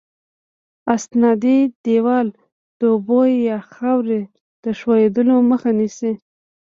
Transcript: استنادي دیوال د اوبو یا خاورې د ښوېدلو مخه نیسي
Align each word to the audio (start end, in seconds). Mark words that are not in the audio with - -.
استنادي 0.93 1.57
دیوال 1.85 2.27
د 2.79 2.81
اوبو 2.93 3.19
یا 3.49 3.57
خاورې 3.73 4.21
د 4.63 4.65
ښوېدلو 4.79 5.35
مخه 5.51 5.69
نیسي 5.79 6.13